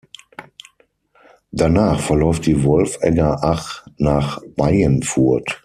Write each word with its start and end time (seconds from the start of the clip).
Danach 1.51 1.99
verläuft 1.99 2.47
die 2.47 2.63
Wolfegger 2.63 3.37
Ach 3.43 3.85
nach 3.97 4.41
Baienfurt. 4.57 5.59